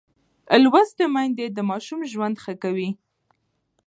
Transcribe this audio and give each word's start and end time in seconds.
لوستې 0.63 1.05
میندې 1.13 1.45
د 1.51 1.57
ماشوم 1.69 1.99
ژوند 2.11 2.35
ښه 2.43 2.53
کوي. 2.63 2.89